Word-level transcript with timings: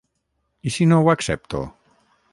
I 0.69 0.73
si 0.77 0.87
no 0.93 0.99
ho 1.03 1.13
accepto? 1.15 1.63